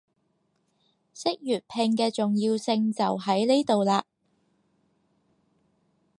[1.13, 4.03] 識粵拼嘅重要性就喺呢度喇